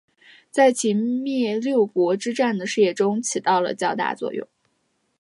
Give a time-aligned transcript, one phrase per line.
[0.49, 4.47] 在秦灭六国之战的事业中起了较大作用。